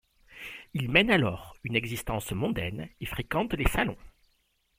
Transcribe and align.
Il 0.73 0.89
mène 0.89 1.11
alors 1.11 1.55
une 1.63 1.75
existence 1.75 2.31
mondaine 2.31 2.89
et 3.01 3.05
fréquente 3.05 3.53
les 3.53 3.67
salons. 3.67 3.99